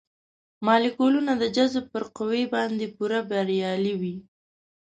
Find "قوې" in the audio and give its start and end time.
2.17-2.43